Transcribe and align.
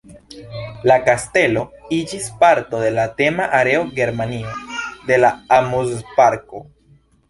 La 0.91 0.95
kastelo 1.09 1.65
iĝis 1.99 2.25
parto 2.41 2.81
de 2.87 2.91
la 2.97 3.07
tema 3.21 3.49
areo 3.61 3.87
"Germanio" 4.01 4.59
de 5.13 5.25
la 5.25 5.35
amuzparko. 5.63 6.69